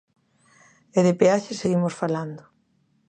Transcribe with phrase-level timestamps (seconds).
[0.97, 2.43] E de peaxes seguimos falando.